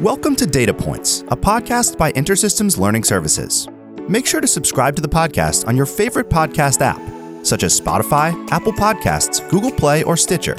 Welcome 0.00 0.36
to 0.36 0.46
Data 0.46 0.74
Points, 0.74 1.22
a 1.28 1.36
podcast 1.36 1.96
by 1.96 2.12
InterSystems 2.12 2.76
Learning 2.76 3.02
Services. 3.02 3.66
Make 4.10 4.26
sure 4.26 4.42
to 4.42 4.46
subscribe 4.46 4.94
to 4.96 5.00
the 5.00 5.08
podcast 5.08 5.66
on 5.66 5.74
your 5.74 5.86
favorite 5.86 6.28
podcast 6.28 6.82
app, 6.82 7.00
such 7.46 7.62
as 7.62 7.80
Spotify, 7.80 8.46
Apple 8.50 8.74
Podcasts, 8.74 9.48
Google 9.48 9.70
Play, 9.70 10.02
or 10.02 10.14
Stitcher. 10.14 10.54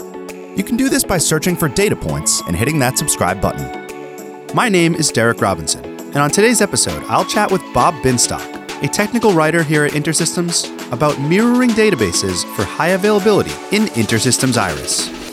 You 0.55 0.63
can 0.63 0.75
do 0.75 0.89
this 0.89 1.03
by 1.03 1.19
searching 1.19 1.55
for 1.55 1.67
Data 1.67 1.95
Points 1.95 2.41
and 2.47 2.55
hitting 2.55 2.79
that 2.79 2.97
subscribe 2.97 3.39
button. 3.39 4.55
My 4.55 4.69
name 4.69 4.95
is 4.95 5.11
Derek 5.11 5.39
Robinson, 5.39 5.85
and 5.85 6.17
on 6.17 6.31
today's 6.31 6.59
episode, 6.59 7.03
I'll 7.03 7.23
chat 7.23 7.51
with 7.51 7.61
Bob 7.75 7.93
Binstock, 8.03 8.83
a 8.83 8.87
technical 8.87 9.33
writer 9.33 9.61
here 9.61 9.85
at 9.85 9.91
InterSystems, 9.91 10.91
about 10.91 11.21
mirroring 11.21 11.69
databases 11.69 12.43
for 12.55 12.63
high 12.63 12.89
availability 12.89 13.51
in 13.71 13.83
InterSystems 13.89 14.57
Iris. 14.57 15.26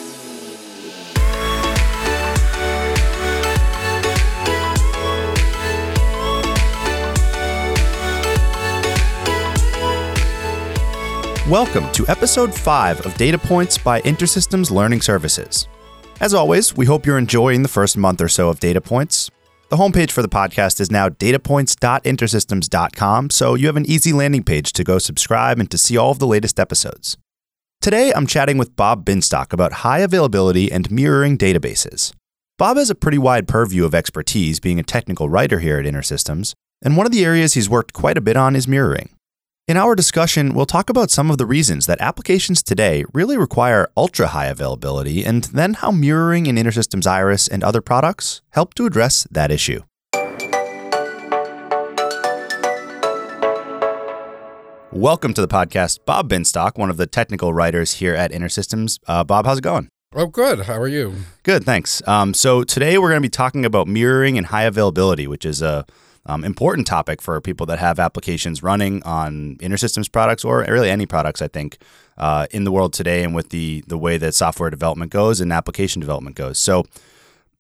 Welcome 11.51 11.93
to 11.93 12.09
episode 12.09 12.55
5 12.55 13.05
of 13.05 13.15
Data 13.19 13.37
Points 13.37 13.77
by 13.77 14.01
InterSystems 14.01 14.71
Learning 14.71 15.03
Services. 15.03 15.69
As 16.19 16.33
always, 16.33 16.75
we 16.75 16.87
hope 16.87 17.05
you're 17.05 17.19
enjoying 17.19 17.61
the 17.61 17.69
first 17.69 17.99
month 17.99 18.23
or 18.23 18.29
so 18.29 18.49
of 18.49 18.61
Data 18.61 18.81
Points. 18.81 19.31
The 19.69 19.77
homepage 19.77 20.11
for 20.11 20.23
the 20.23 20.29
podcast 20.31 20.81
is 20.81 20.91
now 20.91 21.11
datapoints.intersystems.com, 21.11 23.29
so 23.29 23.55
you 23.57 23.67
have 23.67 23.77
an 23.77 23.85
easy 23.85 24.15
landing 24.15 24.43
page 24.43 24.73
to 24.73 24.83
go 24.83 24.97
subscribe 24.97 25.59
and 25.59 25.71
to 25.71 25.77
see 25.77 25.99
all 25.99 26.11
of 26.11 26.19
the 26.19 26.27
latest 26.27 26.59
episodes. 26.59 27.19
Today, 27.83 28.11
I'm 28.17 28.27
chatting 28.27 28.57
with 28.57 28.75
Bob 28.75 29.05
Binstock 29.05 29.53
about 29.53 29.73
high 29.73 29.99
availability 29.99 30.73
and 30.73 30.91
mirroring 30.91 31.37
databases. 31.37 32.15
Bob 32.57 32.79
has 32.79 32.89
a 32.89 32.95
pretty 32.95 33.19
wide 33.19 33.47
purview 33.47 33.85
of 33.85 33.95
expertise 33.95 34.61
being 34.61 34.81
a 34.81 34.83
technical 34.83 35.29
writer 35.29 35.59
here 35.59 35.79
at 35.79 35.85
InterSystems, 35.85 36.55
and 36.81 36.97
one 36.97 37.05
of 37.05 37.13
the 37.13 37.23
areas 37.23 37.53
he's 37.53 37.69
worked 37.69 37.93
quite 37.93 38.17
a 38.17 38.23
bit 38.23 38.39
on 38.39 38.57
is 38.57 38.67
mirroring. 38.67 39.11
In 39.67 39.79
our 39.79 39.95
discussion, 39.95 40.53
we'll 40.53 40.67
talk 40.67 40.91
about 40.91 41.11
some 41.11 41.31
of 41.31 41.39
the 41.39 41.47
reasons 41.47 41.87
that 41.87 41.99
applications 41.99 42.63
today 42.63 43.03
really 43.15 43.39
require 43.39 43.89
ultra 43.97 44.27
high 44.27 44.45
availability 44.45 45.25
and 45.25 45.45
then 45.45 45.73
how 45.73 45.91
mirroring 45.91 46.45
in 46.45 46.57
InterSystems 46.57 47.07
Iris 47.07 47.49
and 47.49 47.65
other 47.65 47.81
products 47.81 48.43
help 48.51 48.75
to 48.75 48.85
address 48.85 49.27
that 49.31 49.51
issue. 49.51 49.81
Welcome 54.93 55.33
to 55.33 55.41
the 55.41 55.49
podcast, 55.49 56.01
Bob 56.05 56.29
Binstock, 56.29 56.77
one 56.77 56.91
of 56.91 56.99
the 56.99 57.07
technical 57.07 57.55
writers 57.55 57.95
here 57.95 58.15
at 58.15 58.33
InterSystems. 58.33 58.99
Uh, 59.07 59.25
Bob, 59.25 59.47
how's 59.47 59.57
it 59.61 59.65
going? 59.65 59.89
Oh, 60.15 60.27
good. 60.27 60.67
How 60.67 60.79
are 60.79 60.87
you? 60.87 61.15
Good, 61.43 61.65
thanks. 61.65 62.07
Um, 62.07 62.35
so 62.35 62.65
today 62.65 62.99
we're 62.99 63.09
going 63.09 63.23
to 63.23 63.27
be 63.27 63.31
talking 63.31 63.65
about 63.65 63.89
mirroring 63.89 64.37
and 64.37 64.49
high 64.49 64.65
availability, 64.65 65.27
which 65.27 65.47
is 65.47 65.63
a 65.63 65.87
um, 66.27 66.45
important 66.45 66.87
topic 66.87 67.21
for 67.21 67.41
people 67.41 67.67
that 67.67 67.79
have 67.79 67.99
applications 67.99 68.63
running 68.63 69.03
on 69.03 69.57
InterSystems 69.57 70.11
products 70.11 70.45
or 70.45 70.65
really 70.69 70.91
any 70.91 71.07
products, 71.07 71.43
I 71.43 71.49
think, 71.49 71.79
uh, 72.17 72.47
in 72.51 72.65
the 72.65 72.73
world 72.73 72.93
today 72.93 73.23
and 73.23 73.35
with 73.35 73.51
the, 73.51 73.85
the 73.87 73.99
way 73.99 74.17
that 74.19 74.35
software 74.35 74.71
development 74.71 75.13
goes 75.13 75.41
and 75.41 75.53
application 75.53 76.01
development 76.01 76.37
goes. 76.37 76.59
So, 76.59 76.85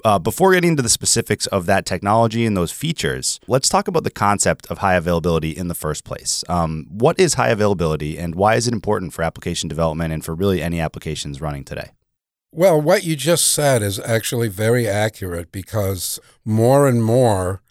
uh, 0.04 0.18
before 0.18 0.52
getting 0.52 0.70
into 0.70 0.82
the 0.82 0.88
specifics 0.90 1.46
of 1.46 1.64
that 1.64 1.86
technology 1.86 2.44
and 2.44 2.54
those 2.54 2.70
features, 2.70 3.40
let's 3.46 3.70
talk 3.70 3.88
about 3.88 4.04
the 4.04 4.10
concept 4.10 4.66
of 4.66 4.78
high 4.78 4.96
availability 4.96 5.50
in 5.50 5.68
the 5.68 5.74
first 5.74 6.04
place. 6.04 6.44
Um, 6.46 6.86
what 6.90 7.18
is 7.18 7.34
high 7.34 7.48
availability 7.48 8.18
and 8.18 8.34
why 8.34 8.56
is 8.56 8.68
it 8.68 8.74
important 8.74 9.14
for 9.14 9.22
application 9.22 9.66
development 9.66 10.12
and 10.12 10.22
for 10.22 10.34
really 10.34 10.60
any 10.60 10.78
applications 10.78 11.40
running 11.40 11.64
today? 11.64 11.92
Well, 12.52 12.80
what 12.80 13.02
you 13.02 13.16
just 13.16 13.50
said 13.50 13.82
is 13.82 13.98
actually 13.98 14.48
very 14.48 14.86
accurate 14.86 15.50
because 15.50 16.20
more 16.44 16.86
and 16.86 17.02
more 17.02 17.62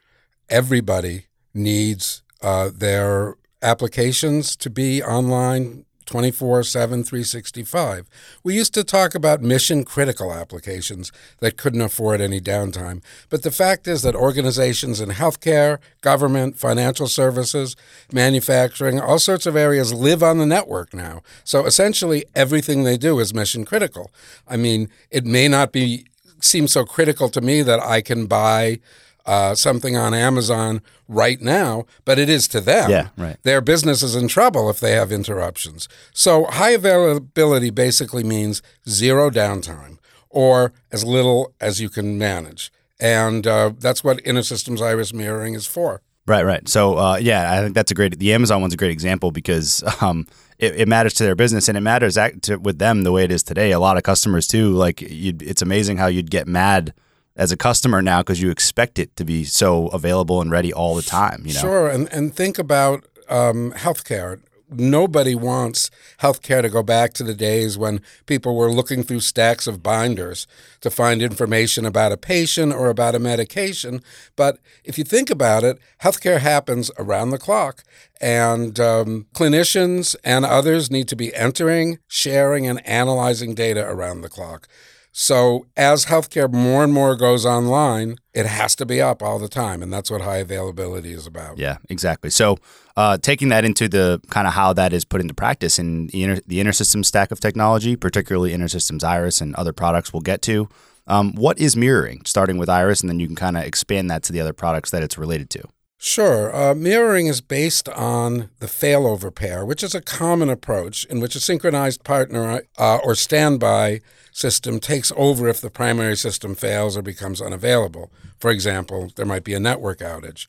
everybody 0.53 1.25
needs 1.51 2.21
uh, 2.43 2.69
their 2.71 3.35
applications 3.63 4.55
to 4.55 4.69
be 4.69 5.01
online 5.01 5.83
24 6.05 6.63
7, 6.63 7.03
365. 7.03 8.07
We 8.43 8.53
used 8.53 8.73
to 8.75 8.83
talk 8.83 9.15
about 9.15 9.41
mission 9.41 9.83
critical 9.83 10.31
applications 10.31 11.11
that 11.39 11.57
couldn't 11.57 11.81
afford 11.81 12.21
any 12.21 12.39
downtime. 12.39 13.01
But 13.29 13.41
the 13.41 13.49
fact 13.51 13.87
is 13.87 14.03
that 14.03 14.13
organizations 14.13 15.01
in 15.01 15.09
healthcare, 15.09 15.79
government, 16.01 16.57
financial 16.57 17.07
services, 17.07 17.75
manufacturing, 18.11 18.99
all 18.99 19.17
sorts 19.17 19.47
of 19.47 19.55
areas 19.55 19.91
live 19.91 20.21
on 20.21 20.37
the 20.37 20.45
network 20.45 20.93
now. 20.93 21.21
So 21.43 21.65
essentially, 21.65 22.25
everything 22.35 22.83
they 22.83 22.97
do 22.97 23.19
is 23.19 23.33
mission 23.33 23.65
critical. 23.65 24.11
I 24.47 24.57
mean, 24.57 24.89
it 25.09 25.25
may 25.25 25.47
not 25.47 25.71
be 25.71 26.05
seem 26.41 26.67
so 26.67 26.83
critical 26.83 27.29
to 27.29 27.41
me 27.41 27.63
that 27.63 27.79
I 27.79 28.01
can 28.01 28.27
buy 28.27 28.81
uh, 29.25 29.55
something 29.55 29.95
on 29.95 30.13
Amazon 30.13 30.81
right 31.07 31.41
now, 31.41 31.85
but 32.05 32.19
it 32.19 32.29
is 32.29 32.47
to 32.49 32.61
them. 32.61 32.89
Yeah, 32.89 33.09
right. 33.17 33.37
Their 33.43 33.61
business 33.61 34.03
is 34.03 34.15
in 34.15 34.27
trouble 34.27 34.69
if 34.69 34.79
they 34.79 34.91
have 34.91 35.11
interruptions. 35.11 35.87
So 36.13 36.45
high 36.45 36.71
availability 36.71 37.69
basically 37.69 38.23
means 38.23 38.61
zero 38.87 39.29
downtime 39.29 39.97
or 40.29 40.73
as 40.91 41.05
little 41.05 41.53
as 41.61 41.79
you 41.79 41.89
can 41.89 42.17
manage. 42.17 42.71
And 42.99 43.45
uh, 43.47 43.73
that's 43.77 44.03
what 44.03 44.17
InterSystems 44.23 44.81
Iris 44.81 45.13
mirroring 45.13 45.53
is 45.53 45.67
for. 45.67 46.01
Right, 46.25 46.45
right. 46.45 46.67
So, 46.69 46.97
uh, 46.97 47.17
yeah, 47.17 47.51
I 47.51 47.61
think 47.61 47.75
that's 47.75 47.91
a 47.91 47.93
great. 47.93 48.17
The 48.17 48.33
Amazon 48.33 48.61
one's 48.61 48.73
a 48.73 48.77
great 48.77 48.91
example 48.91 49.31
because 49.31 49.83
um, 50.01 50.25
it, 50.57 50.75
it, 50.75 50.87
matters 50.87 51.13
to 51.15 51.23
their 51.23 51.35
business 51.35 51.67
and 51.67 51.77
it 51.77 51.81
matters 51.81 52.17
to, 52.43 52.55
with 52.57 52.79
them 52.79 53.03
the 53.03 53.11
way 53.11 53.25
it 53.25 53.31
is 53.31 53.43
today. 53.43 53.71
A 53.71 53.79
lot 53.79 53.97
of 53.97 54.03
customers 54.03 54.47
too. 54.47 54.71
Like, 54.71 55.01
it's 55.01 55.61
amazing 55.61 55.97
how 55.97 56.07
you'd 56.07 56.31
get 56.31 56.47
mad 56.47 56.93
as 57.35 57.51
a 57.51 57.57
customer 57.57 58.01
now 58.01 58.21
because 58.21 58.41
you 58.41 58.51
expect 58.51 58.99
it 58.99 59.15
to 59.15 59.25
be 59.25 59.43
so 59.43 59.87
available 59.87 60.41
and 60.41 60.51
ready 60.51 60.71
all 60.73 60.95
the 60.95 61.01
time. 61.01 61.43
You 61.45 61.53
know? 61.53 61.59
Sure, 61.59 61.89
and 61.89 62.11
and 62.13 62.35
think 62.35 62.59
about 62.59 63.05
um, 63.29 63.71
healthcare. 63.75 64.41
Nobody 64.75 65.35
wants 65.35 65.91
healthcare 66.19 66.63
to 66.63 66.69
go 66.69 66.81
back 66.81 67.13
to 67.13 67.23
the 67.23 67.35
days 67.35 67.77
when 67.77 68.01
people 68.25 68.55
were 68.55 68.71
looking 68.71 69.03
through 69.03 69.19
stacks 69.19 69.67
of 69.67 69.83
binders 69.83 70.47
to 70.81 70.89
find 70.89 71.21
information 71.21 71.85
about 71.85 72.11
a 72.11 72.17
patient 72.17 72.73
or 72.73 72.89
about 72.89 73.13
a 73.13 73.19
medication. 73.19 74.01
But 74.35 74.57
if 74.83 74.97
you 74.97 75.03
think 75.03 75.29
about 75.29 75.63
it, 75.63 75.77
healthcare 76.01 76.39
happens 76.39 76.89
around 76.97 77.29
the 77.29 77.37
clock, 77.37 77.83
and 78.19 78.79
um, 78.79 79.27
clinicians 79.35 80.15
and 80.23 80.43
others 80.43 80.89
need 80.89 81.07
to 81.09 81.15
be 81.15 81.35
entering, 81.35 81.99
sharing, 82.07 82.65
and 82.65 82.83
analyzing 82.87 83.53
data 83.53 83.87
around 83.87 84.21
the 84.21 84.29
clock. 84.29 84.67
So 85.15 85.67
as 85.77 86.05
healthcare 86.05 86.51
more 86.51 86.83
and 86.83 86.91
more 86.91 87.15
goes 87.15 87.45
online, 87.45 88.17
it 88.33 88.47
has 88.47 88.75
to 88.77 88.85
be 88.85 88.99
up 88.99 89.21
all 89.21 89.37
the 89.37 89.47
time, 89.47 89.83
and 89.83 89.93
that's 89.93 90.09
what 90.09 90.21
high 90.21 90.37
availability 90.37 91.13
is 91.13 91.27
about. 91.27 91.59
Yeah, 91.59 91.77
exactly. 91.87 92.31
So 92.31 92.57
uh, 92.97 93.19
taking 93.19 93.49
that 93.49 93.63
into 93.63 93.87
the 93.87 94.19
kind 94.31 94.47
of 94.47 94.53
how 94.53 94.73
that 94.73 94.91
is 94.91 95.05
put 95.05 95.21
into 95.21 95.35
practice 95.35 95.77
in 95.77 96.07
the, 96.07 96.23
inner, 96.23 96.39
the 96.47 96.59
InterSystems 96.59 97.05
stack 97.05 97.31
of 97.31 97.39
technology, 97.39 97.95
particularly 97.95 98.53
InterSystems 98.53 99.03
Iris 99.03 99.39
and 99.39 99.53
other 99.53 99.71
products 99.71 100.11
we'll 100.11 100.21
get 100.21 100.41
to. 100.43 100.67
Um, 101.05 101.33
what 101.33 101.59
is 101.59 101.77
mirroring? 101.77 102.23
Starting 102.25 102.57
with 102.57 102.67
Iris, 102.67 103.01
and 103.01 103.09
then 103.09 103.19
you 103.19 103.27
can 103.27 103.35
kind 103.35 103.55
of 103.55 103.63
expand 103.63 104.09
that 104.09 104.23
to 104.23 104.33
the 104.33 104.41
other 104.41 104.53
products 104.53 104.89
that 104.89 105.03
it's 105.03 105.19
related 105.19 105.51
to. 105.51 105.63
Sure. 106.05 106.53
Uh, 106.53 106.75
mirroring 106.75 107.27
is 107.27 107.39
based 107.39 107.87
on 107.87 108.49
the 108.59 108.65
failover 108.65 109.33
pair, 109.33 109.65
which 109.65 109.81
is 109.81 109.95
a 109.95 110.01
common 110.01 110.49
approach 110.49 111.05
in 111.05 111.21
which 111.21 111.33
a 111.33 111.39
synchronized 111.39 112.03
partner 112.03 112.63
uh, 112.77 112.97
or 112.97 113.15
standby 113.15 114.01
system 114.33 114.81
takes 114.81 115.13
over 115.15 115.47
if 115.47 115.61
the 115.61 115.69
primary 115.69 116.17
system 116.17 116.55
fails 116.55 116.97
or 116.97 117.01
becomes 117.01 117.41
unavailable. 117.41 118.11
For 118.37 118.51
example, 118.51 119.13
there 119.15 119.25
might 119.25 119.45
be 119.45 119.53
a 119.53 119.61
network 119.61 119.99
outage. 119.99 120.47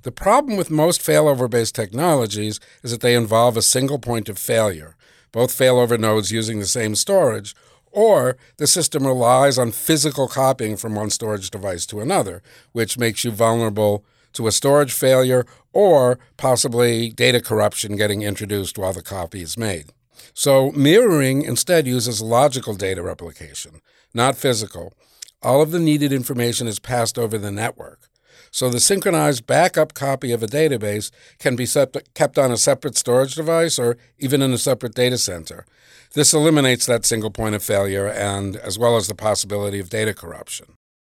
The 0.00 0.12
problem 0.12 0.56
with 0.56 0.70
most 0.70 1.02
failover 1.02 1.50
based 1.50 1.74
technologies 1.74 2.58
is 2.82 2.90
that 2.90 3.02
they 3.02 3.14
involve 3.14 3.58
a 3.58 3.62
single 3.62 3.98
point 3.98 4.30
of 4.30 4.38
failure, 4.38 4.96
both 5.30 5.52
failover 5.52 6.00
nodes 6.00 6.32
using 6.32 6.58
the 6.58 6.64
same 6.64 6.94
storage, 6.94 7.54
or 7.92 8.38
the 8.56 8.66
system 8.66 9.06
relies 9.06 9.58
on 9.58 9.72
physical 9.72 10.26
copying 10.26 10.78
from 10.78 10.94
one 10.94 11.10
storage 11.10 11.50
device 11.50 11.84
to 11.84 12.00
another, 12.00 12.42
which 12.72 12.96
makes 12.96 13.24
you 13.26 13.30
vulnerable 13.30 14.02
to 14.36 14.46
a 14.46 14.52
storage 14.52 14.92
failure 14.92 15.44
or 15.72 16.18
possibly 16.36 17.10
data 17.10 17.40
corruption 17.40 17.96
getting 17.96 18.22
introduced 18.22 18.78
while 18.78 18.92
the 18.92 19.02
copy 19.02 19.42
is 19.42 19.58
made. 19.58 19.86
So, 20.34 20.70
mirroring 20.72 21.42
instead 21.42 21.86
uses 21.86 22.20
logical 22.20 22.74
data 22.74 23.02
replication, 23.02 23.80
not 24.14 24.36
physical. 24.36 24.92
All 25.42 25.62
of 25.62 25.70
the 25.70 25.78
needed 25.78 26.12
information 26.12 26.66
is 26.66 26.78
passed 26.78 27.18
over 27.18 27.38
the 27.38 27.50
network. 27.50 28.08
So, 28.50 28.68
the 28.68 28.80
synchronized 28.80 29.46
backup 29.46 29.94
copy 29.94 30.32
of 30.32 30.42
a 30.42 30.46
database 30.46 31.10
can 31.38 31.56
be 31.56 31.66
kept 32.14 32.38
on 32.38 32.52
a 32.52 32.56
separate 32.56 32.96
storage 32.96 33.34
device 33.34 33.78
or 33.78 33.96
even 34.18 34.42
in 34.42 34.52
a 34.52 34.58
separate 34.58 34.94
data 34.94 35.18
center. 35.18 35.64
This 36.14 36.34
eliminates 36.34 36.86
that 36.86 37.04
single 37.06 37.30
point 37.30 37.54
of 37.54 37.62
failure 37.62 38.06
and 38.06 38.56
as 38.56 38.78
well 38.78 38.96
as 38.96 39.08
the 39.08 39.14
possibility 39.14 39.78
of 39.78 39.90
data 39.90 40.14
corruption. 40.14 40.76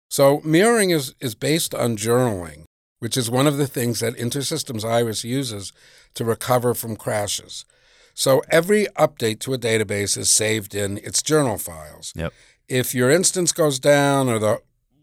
So, 0.10 0.42
mirroring 0.44 0.92
is, 0.92 1.16
is 1.20 1.36
based 1.36 1.74
on 1.74 1.98
journaling 1.98 2.66
which 3.00 3.18
is 3.18 3.30
one 3.30 3.48
of 3.48 3.58
the 3.58 3.68
things 3.68 4.00
that 4.00 4.16
InterSystems 4.16 4.84
Iris 4.84 5.24
uses 5.24 5.72
to 6.16 6.26
recover 6.26 6.74
from 6.74 6.96
crashes. 6.96 7.66
So 8.14 8.42
every 8.50 8.88
update 8.98 9.40
to 9.42 9.54
a 9.54 9.60
database 9.60 10.18
is 10.18 10.32
saved 10.32 10.74
in 10.74 10.98
its 10.98 11.22
journal 11.22 11.58
files. 11.58 12.14
Yep. 12.16 12.34
If 12.68 12.96
your 12.96 13.12
instance 13.12 13.52
goes 13.52 13.80
down 13.80 14.28
or 14.28 14.40
the 14.40 14.62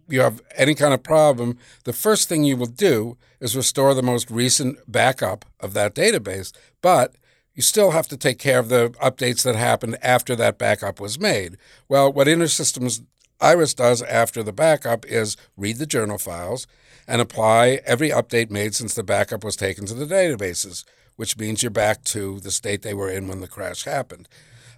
you 0.08 0.20
have 0.20 0.42
any 0.54 0.74
kind 0.74 0.92
of 0.92 1.02
problem, 1.02 1.56
the 1.84 1.92
first 1.92 2.28
thing 2.28 2.44
you 2.44 2.56
will 2.56 2.66
do 2.66 3.16
is 3.40 3.56
restore 3.56 3.94
the 3.94 4.02
most 4.02 4.30
recent 4.30 4.78
backup 4.86 5.46
of 5.60 5.72
that 5.74 5.94
database. 5.94 6.52
But 6.82 7.14
you 7.54 7.62
still 7.62 7.92
have 7.92 8.08
to 8.08 8.16
take 8.16 8.38
care 8.38 8.58
of 8.58 8.68
the 8.68 8.90
updates 9.02 9.44
that 9.44 9.56
happened 9.56 9.96
after 10.02 10.36
that 10.36 10.58
backup 10.58 11.00
was 11.00 11.18
made. 11.18 11.56
Well, 11.88 12.12
what 12.12 12.26
InterSystems 12.26 13.02
Iris 13.40 13.74
does 13.74 14.02
after 14.02 14.42
the 14.42 14.52
backup 14.52 15.06
is 15.06 15.36
read 15.56 15.78
the 15.78 15.86
journal 15.86 16.18
files 16.18 16.66
and 17.06 17.20
apply 17.20 17.80
every 17.84 18.10
update 18.10 18.50
made 18.50 18.74
since 18.74 18.94
the 18.94 19.02
backup 19.02 19.44
was 19.44 19.56
taken 19.56 19.86
to 19.86 19.94
the 19.94 20.06
databases, 20.06 20.84
which 21.16 21.38
means 21.38 21.62
you're 21.62 21.70
back 21.70 22.04
to 22.04 22.40
the 22.40 22.50
state 22.50 22.82
they 22.82 22.94
were 22.94 23.10
in 23.10 23.28
when 23.28 23.40
the 23.40 23.48
crash 23.48 23.84
happened. 23.84 24.28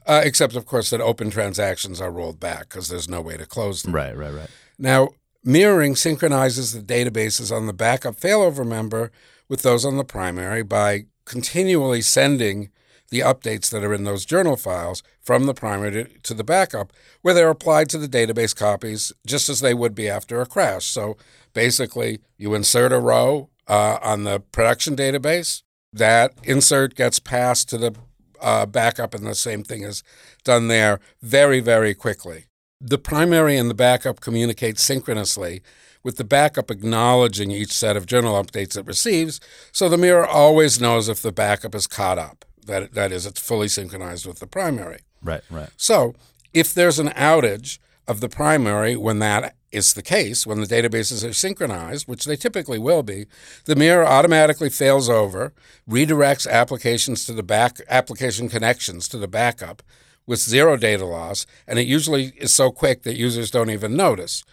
Uh, 0.06 0.20
except, 0.25 0.55
of 0.55 0.67
course, 0.67 0.90
that 0.90 1.00
open 1.00 1.31
transactions 1.31 2.00
are 2.00 2.12
rolled 2.12 2.38
back 2.38 2.69
because 2.69 2.88
there's 2.88 3.08
no 3.08 3.20
way 3.20 3.37
to 3.37 3.44
close 3.44 3.82
them. 3.82 3.93
Right, 3.93 4.17
right, 4.17 4.32
right. 4.32 4.50
Now, 4.78 5.11
mirroring 5.43 5.96
synchronizes 5.96 6.73
the 6.73 6.81
databases 6.81 7.55
on 7.55 7.67
the 7.67 7.73
backup 7.73 8.14
failover 8.14 8.67
member 8.67 9.11
with 9.49 9.62
those 9.62 9.84
on 9.84 9.96
the 9.96 10.05
primary 10.05 10.62
by 10.62 11.06
continually 11.25 12.02
sending 12.02 12.70
the 13.11 13.20
updates 13.20 13.70
that 13.70 13.85
are 13.85 13.94
in 13.94 14.05
those 14.05 14.25
journal 14.25 14.56
files 14.56 15.03
from 15.20 15.47
the 15.47 15.55
primary 15.55 16.19
to, 16.23 16.35
the 16.35 16.44
backup, 16.44 16.93
where 17.23 17.35
they're 17.35 17.50
applied 17.50 17.88
to 17.91 17.99
the 17.99 18.08
database 18.08 18.55
copies 18.55 19.12
just 19.26 19.49
as 19.49 19.61
they 19.61 19.75
would 19.75 19.94
be 19.94 20.08
after 20.08 20.41
a 20.41 20.47
crash. 20.47 20.87
So 20.87 21.17
basically, 21.55 22.20
you 22.37 22.55
insert 22.55 22.93
a 22.93 23.00
row 23.00 23.50
uh, 23.69 23.99
on 24.03 24.25
the 24.25 24.41
production 24.41 24.97
database, 24.97 25.62
that 25.93 26.35
insert 26.44 26.94
gets 26.94 27.19
passed 27.19 27.69
to 27.70 27.79
the 27.79 27.94
uh, 28.41 28.67
backup, 28.67 29.14
and 29.14 29.26
the 29.26 29.35
same 29.35 29.64
thing 29.64 29.82
is 29.82 30.03
done 30.44 30.69
there 30.69 31.00
very, 31.23 31.61
very 31.61 31.94
quickly. 31.94 32.47
The 32.81 32.99
primary 32.99 33.56
and 33.56 33.70
the 33.70 33.75
backup 33.75 34.20
communicate 34.20 34.79
synchronously, 34.79 35.62
with 36.03 36.19
the 36.19 36.25
backup 36.25 36.70
acknowledging 36.70 37.50
each 37.50 37.73
set 37.73 37.97
of 37.97 38.06
journal 38.06 38.41
updates 38.41 38.76
it 38.76 38.87
receives, 38.87 39.41
so 39.73 39.88
the 39.88 39.97
mirror 39.97 40.26
always 40.26 40.81
knows 40.81 41.08
if 41.08 41.23
the 41.23 41.32
backup 41.32 41.75
is 41.75 41.87
caught 41.87 42.19
up. 42.19 42.44
That, 42.66 42.92
that 42.94 43.12
is, 43.12 43.26
it's 43.26 43.40
fully 43.40 43.68
synchronized 43.68 44.26
with 44.26 44.38
the 44.38 44.46
primary. 44.46 45.00
Right, 45.22 45.42
right. 45.50 45.70
So 45.76 46.14
if 46.52 46.72
there's 46.72 46.98
an 46.98 47.08
outage 47.08 47.78
of 48.06 48.20
the 48.20 48.28
primary 48.28 48.96
when 48.96 49.18
that 49.18 49.54
is 49.72 49.94
the 49.94 50.02
case, 50.02 50.46
when 50.46 50.60
the 50.60 50.66
databases 50.66 51.28
are 51.28 51.32
synchronized, 51.32 52.08
which 52.08 52.24
they 52.24 52.36
typically 52.36 52.78
will 52.78 53.02
be, 53.02 53.26
the 53.64 53.76
mirror 53.76 54.06
automatically 54.06 54.70
fails 54.70 55.08
over, 55.08 55.52
redirects 55.88 56.48
applications 56.48 57.24
to 57.24 57.32
the 57.32 57.42
back 57.42 57.80
application 57.88 58.48
connections 58.48 59.08
to 59.08 59.19
the 59.19 59.28
backup 59.28 59.82
with 60.26 60.40
zero 60.40 60.76
data 60.76 61.04
loss, 61.04 61.46
and 61.66 61.78
it 61.78 61.86
usually 61.86 62.32
is 62.36 62.54
so 62.54 62.70
quick 62.70 63.02
that 63.02 63.16
users 63.16 63.50
don't 63.50 63.70
even 63.70 63.96
notice. 63.96 64.44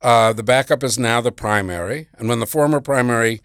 Uh, 0.00 0.32
the 0.32 0.42
backup 0.42 0.82
is 0.82 0.98
now 0.98 1.20
the 1.20 1.32
primary, 1.32 2.08
and 2.16 2.28
when 2.28 2.40
the 2.40 2.46
former 2.46 2.80
primary 2.80 3.40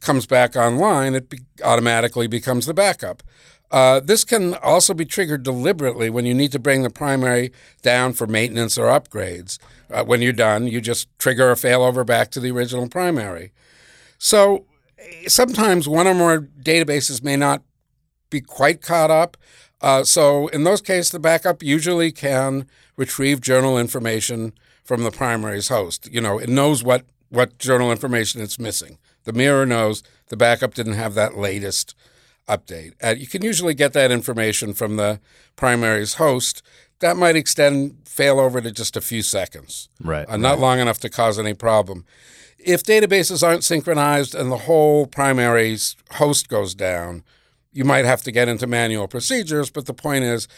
comes 0.00 0.26
back 0.26 0.54
online, 0.54 1.14
it 1.14 1.28
be- 1.28 1.38
automatically 1.64 2.26
becomes 2.26 2.66
the 2.66 2.74
backup. 2.74 3.22
Uh, 3.70 4.00
this 4.00 4.24
can 4.24 4.54
also 4.54 4.94
be 4.94 5.04
triggered 5.04 5.42
deliberately 5.42 6.08
when 6.08 6.24
you 6.24 6.34
need 6.34 6.52
to 6.52 6.58
bring 6.58 6.82
the 6.82 6.90
primary 6.90 7.52
down 7.82 8.12
for 8.12 8.26
maintenance 8.26 8.78
or 8.78 8.86
upgrades. 8.86 9.58
Uh, 9.90 10.04
when 10.04 10.22
you're 10.22 10.32
done, 10.32 10.66
you 10.66 10.80
just 10.80 11.08
trigger 11.18 11.50
a 11.50 11.54
failover 11.54 12.06
back 12.06 12.30
to 12.30 12.40
the 12.40 12.50
original 12.50 12.88
primary. 12.88 13.52
So 14.18 14.66
sometimes 15.26 15.88
one 15.88 16.06
or 16.06 16.14
more 16.14 16.40
databases 16.40 17.22
may 17.22 17.36
not 17.36 17.62
be 18.30 18.40
quite 18.40 18.82
caught 18.82 19.10
up. 19.10 19.36
Uh, 19.80 20.04
so 20.04 20.48
in 20.48 20.64
those 20.64 20.80
cases, 20.80 21.10
the 21.10 21.18
backup 21.18 21.62
usually 21.62 22.10
can 22.12 22.66
retrieve 22.96 23.40
journal 23.40 23.78
information 23.78 24.52
from 24.84 25.02
the 25.02 25.10
primary's 25.10 25.68
host. 25.68 26.08
You 26.10 26.20
know, 26.20 26.38
it 26.38 26.48
knows 26.48 26.82
what, 26.82 27.04
what 27.28 27.58
journal 27.58 27.90
information 27.90 28.40
it's 28.40 28.58
missing. 28.58 28.98
The 29.24 29.32
mirror 29.32 29.66
knows 29.66 30.02
the 30.28 30.36
backup 30.36 30.74
didn't 30.74 30.94
have 30.94 31.14
that 31.14 31.36
latest 31.36 31.94
update. 32.48 32.92
Uh, 33.02 33.14
you 33.16 33.26
can 33.26 33.42
usually 33.42 33.74
get 33.74 33.92
that 33.92 34.10
information 34.10 34.72
from 34.72 34.96
the 34.96 35.20
primary's 35.56 36.14
host. 36.14 36.62
That 37.00 37.16
might 37.16 37.36
extend 37.36 38.04
failover 38.04 38.62
to 38.62 38.70
just 38.70 38.96
a 38.96 39.00
few 39.00 39.22
seconds, 39.22 39.88
right? 40.00 40.28
Uh, 40.28 40.36
not 40.36 40.52
right. 40.52 40.58
long 40.60 40.78
enough 40.78 40.98
to 41.00 41.08
cause 41.10 41.38
any 41.38 41.54
problem. 41.54 42.04
If 42.58 42.82
databases 42.82 43.46
aren't 43.46 43.64
synchronized 43.64 44.34
and 44.34 44.50
the 44.50 44.58
whole 44.58 45.06
primary's 45.06 45.96
host 46.12 46.48
goes 46.48 46.74
down, 46.74 47.22
you 47.72 47.84
might 47.84 48.06
have 48.06 48.22
to 48.22 48.32
get 48.32 48.48
into 48.48 48.66
manual 48.66 49.06
procedures. 49.06 49.70
But 49.70 49.86
the 49.86 49.94
point 49.94 50.24
is, 50.24 50.48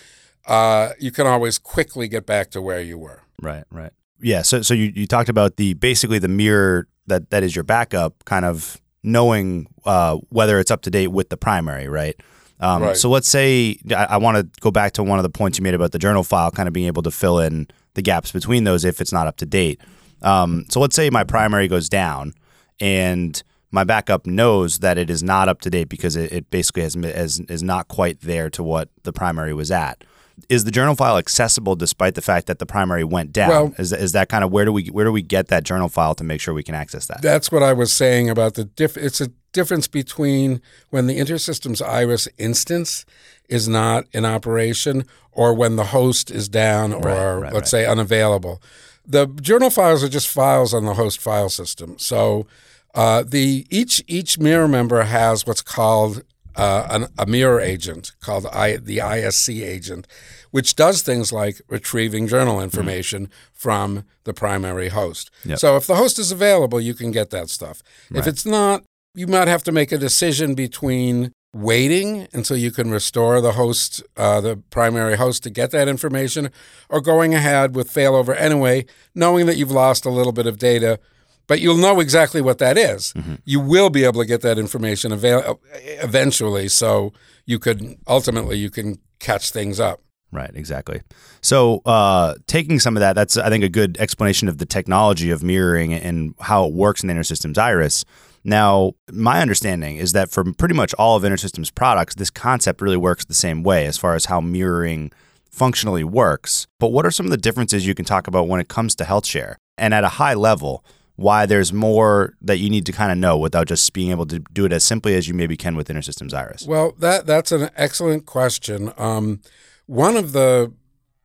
uh, 0.47 0.91
you 0.99 1.11
can 1.11 1.27
always 1.27 1.59
quickly 1.59 2.09
get 2.09 2.25
back 2.25 2.51
to 2.53 2.63
where 2.63 2.81
you 2.81 2.97
were. 2.97 3.23
Right, 3.43 3.65
right. 3.71 3.93
Yeah. 4.21 4.43
So, 4.43 4.63
so 4.63 4.75
you, 4.75 4.93
you 4.95 5.07
talked 5.07 5.29
about 5.29 5.57
the 5.57 5.75
basically 5.75 6.19
the 6.19 6.29
mirror 6.29 6.89
that 7.07 7.31
that 7.31 7.43
is 7.43 7.57
your 7.57 7.65
backup, 7.65 8.25
kind 8.25 8.45
of 8.45 8.81
knowing 9.03 9.67
uh, 9.85 10.17
whether 10.29 10.59
it's 10.59 10.71
up 10.71 10.83
to 10.83 10.91
date 10.91 11.09
with 11.09 11.29
the 11.29 11.37
primary, 11.37 11.89
right? 11.89 12.19
Um, 12.61 12.83
right. 12.83 12.97
So 12.97 13.09
let's 13.09 13.29
say 13.29 13.79
I, 13.91 14.05
I 14.05 14.17
want 14.17 14.37
to 14.37 14.61
go 14.61 14.71
back 14.71 14.93
to 14.93 15.03
one 15.03 15.19
of 15.19 15.23
the 15.23 15.31
points 15.31 15.59
you 15.59 15.63
made 15.63 15.75
about 15.75 15.93
the 15.93 15.99
journal 15.99 16.25
file, 16.25 16.51
kind 16.51 16.67
of 16.67 16.73
being 16.73 16.87
able 16.87 17.03
to 17.03 17.11
fill 17.11 17.39
in 17.39 17.69
the 17.95 18.03
gaps 18.03 18.33
between 18.33 18.65
those 18.65 18.85
if 18.85 19.01
it's 19.01 19.13
not 19.13 19.27
up 19.27 19.37
to 19.37 19.47
date. 19.47 19.81
Um, 20.23 20.67
so 20.69 20.81
let's 20.81 20.97
say 20.97 21.11
my 21.11 21.25
primary 21.25 21.69
goes 21.69 21.89
down 21.89 22.35
and 22.81 23.41
my 23.71 23.85
backup 23.85 24.27
knows 24.27 24.79
that 24.81 24.99
it 24.99 25.11
is 25.11 25.23
not 25.23 25.49
up 25.49 25.61
to 25.61 25.71
date 25.71 25.89
because 25.89 26.17
it, 26.17 26.33
it 26.33 26.51
basically 26.51 26.83
has, 26.83 26.95
has, 26.95 27.41
is 27.41 27.63
not 27.63 27.89
quite 27.89 28.21
there 28.21 28.51
to 28.51 28.63
what 28.63 28.89
the 29.05 29.13
primary 29.13 29.53
was 29.53 29.71
at 29.71 30.03
is 30.49 30.65
the 30.65 30.71
journal 30.71 30.95
file 30.95 31.17
accessible 31.17 31.77
despite 31.77 32.15
the 32.15 32.21
fact 32.21 32.47
that 32.47 32.59
the 32.59 32.67
primary 32.67 33.05
went 33.05 33.33
down? 33.33 33.49
Well, 33.49 33.75
is, 33.79 33.93
is 33.93 34.13
that 34.13 34.29
kind 34.29 34.45
of 34.45 34.51
where 34.51 34.65
do 34.65 34.73
we 34.73 34.87
where 34.87 35.05
do 35.05 35.13
we 35.13 35.23
get 35.23 35.49
that 35.49 35.65
journal 35.65 35.89
file 35.89 36.15
to 36.17 36.25
make 36.25 36.41
sure 36.41 36.55
we 36.55 36.63
can 36.63 36.75
access 36.75 37.07
that? 37.07 37.23
That's 37.23 37.51
what 37.53 37.63
I 37.63 37.73
was 37.73 37.93
saying 37.93 38.31
about 38.31 38.55
the 38.55 38.65
diff. 38.65 38.97
It's 38.97 39.21
a 39.21 39.29
difference 39.53 39.89
between 39.89 40.61
when 40.91 41.07
the 41.07 41.19
InterSystems 41.19 41.87
Iris 41.87 42.29
instance 42.39 43.05
is 43.49 43.69
not 43.69 44.05
in 44.13 44.25
operation 44.25 45.05
or 45.33 45.55
when 45.55 45.77
the 45.77 45.85
host 45.85 46.31
is 46.31 46.49
down 46.49 46.93
or 46.93 47.01
right, 47.01 47.35
right, 47.35 47.53
let's 47.53 47.73
right. 47.73 47.83
say 47.83 47.87
unavailable. 47.87 48.61
The 49.07 49.27
journal 49.27 49.71
files 49.71 50.05
are 50.05 50.09
just 50.09 50.29
files 50.29 50.75
on 50.75 50.85
the 50.85 50.95
host 50.95 51.21
file 51.21 51.49
system. 51.49 51.99
So 51.99 52.47
uh, 52.95 53.23
the 53.27 53.67
each 53.71 54.03
each 54.07 54.39
mirror 54.39 54.69
member 54.69 55.03
has 55.03 55.47
what's 55.47 55.63
called 55.63 56.23
uh, 56.59 56.87
an, 56.91 57.07
a 57.17 57.25
mirror 57.25 57.61
agent 57.61 58.13
called 58.21 58.47
I, 58.47 58.77
the 58.77 58.99
ISC 58.99 59.63
agent, 59.63 60.07
which 60.51 60.75
does 60.75 61.03
things 61.03 61.33
like 61.33 61.61
retrieving 61.69 62.27
journal 62.27 62.57
mm-hmm. 62.57 62.65
information 62.65 63.27
mm-hmm. 63.27 63.33
from 63.53 64.05
the 64.25 64.35
primary 64.35 64.89
host. 64.89 65.31
Yep. 65.45 65.59
So 65.59 65.77
if 65.77 65.87
the 65.87 65.97
host 65.97 66.19
is 66.19 66.33
available, 66.33 66.81
you 66.81 66.95
can 66.95 67.13
get 67.13 67.31
that 67.31 67.49
stuff. 67.49 67.83
Right. 68.11 68.21
If 68.21 68.27
it's 68.27 68.45
not, 68.45 68.83
you 69.15 69.27
might 69.27 69.49
have 69.49 69.63
to 69.65 69.73
make 69.73 69.93
a 69.93 69.99
decision 69.99 70.55
between 70.55 71.33
waiting 71.55 72.29
until 72.33 72.57
you 72.57 72.71
can 72.71 72.91
restore 72.91 73.41
the 73.41 73.53
host, 73.53 74.03
uh, 74.17 74.41
the 74.41 74.57
primary 74.71 75.17
host, 75.17 75.43
to 75.45 75.51
get 75.51 75.71
that 75.71 75.89
information, 75.89 76.51
or 76.91 77.01
going 77.01 77.35
ahead 77.35 77.75
with 77.75 77.93
failover 77.93 78.37
anyway, 78.37 78.85
knowing 79.15 79.47
that 79.47 79.57
you've 79.57 79.71
lost 79.71 80.05
a 80.05 80.11
little 80.11 80.33
bit 80.33 80.47
of 80.47 80.59
data 80.59 81.01
but 81.49 81.61
you'll 81.61 81.77
know 81.77 81.99
exactly 81.99 82.41
what 82.41 82.59
that 82.59 82.79
is. 82.79 83.13
Mm-hmm. 83.15 83.35
You 83.45 83.59
will 83.59 83.91
be 83.91 84.05
able 84.05 84.21
to 84.21 84.27
get 84.27 84.43
that 84.43 84.59
information 84.59 85.11
avail- 85.11 85.61
eventually, 85.73 86.69
so 86.69 87.13
you 87.45 87.59
could 87.59 87.99
ultimately 88.07 88.59
you 88.59 88.71
can 88.71 89.01
catch 89.19 89.51
things 89.51 89.81
up. 89.81 90.01
Right, 90.31 90.51
exactly. 90.55 91.01
So, 91.41 91.81
uh, 91.87 92.35
taking 92.47 92.79
some 92.81 92.97
of 92.97 93.01
that, 93.01 93.15
that's 93.15 93.39
I 93.39 93.49
think 93.49 93.65
a 93.65 93.69
good 93.69 93.97
explanation 93.99 94.47
of 94.47 94.59
the 94.59 94.67
technology 94.67 95.31
of 95.31 95.43
mirroring 95.43 95.95
and 95.95 96.35
how 96.39 96.67
it 96.67 96.75
works 96.75 97.03
in 97.03 97.09
the 97.09 97.15
InterSystems 97.15 97.57
Iris. 97.57 98.05
Now, 98.45 98.93
my 99.11 99.41
understanding 99.41 99.97
is 99.97 100.13
that 100.13 100.31
for 100.31 100.45
pretty 100.53 100.75
much 100.75 100.95
all 100.95 101.17
of 101.17 101.23
InterSystems 101.23 101.75
products, 101.75 102.15
this 102.15 102.31
concept 102.31 102.83
really 102.83 102.97
works 102.97 103.25
the 103.25 103.35
same 103.35 103.63
way 103.63 103.87
as 103.87 103.97
far 103.97 104.15
as 104.15 104.27
how 104.27 104.41
mirroring 104.41 105.11
functionally 105.51 106.05
works. 106.05 106.67
But 106.79 106.89
what 106.89 107.07
are 107.07 107.11
some 107.11 107.27
of 107.27 107.31
the 107.31 107.37
differences 107.39 107.87
you 107.87 107.95
can 107.95 108.05
talk 108.05 108.27
about 108.29 108.49
when 108.49 108.61
it 108.61 108.69
comes 108.69 108.95
to 108.97 109.05
HealthShare? 109.05 109.57
And 109.77 109.95
at 109.95 110.05
a 110.05 110.09
high 110.09 110.35
level, 110.35 110.85
why 111.19 111.47
there's 111.47 111.73
more 111.73 112.35
that 112.41 112.59
you 112.59 112.71
need 112.71 112.87
to 112.87 112.93
kind 112.93 113.11
of 113.11 113.19
know 113.19 113.37
without 113.37 113.67
just 113.67 113.93
being 113.93 114.13
able 114.13 114.25
to 114.25 114.39
do 114.39 114.65
it 114.65 114.73
as 114.73 114.85
simply 114.85 115.17
as 115.17 115.27
you 115.27 115.35
maybe 115.35 115.57
can 115.57 115.75
with 115.75 115.89
InterSystems 115.89 116.33
Iris? 116.33 116.65
Well, 116.65 116.95
that 117.01 117.27
that's 117.27 117.51
an 117.51 117.71
excellent 117.75 118.25
question. 118.25 118.93
Um, 118.97 119.41
one 119.87 120.17
of 120.17 120.31
the 120.31 120.73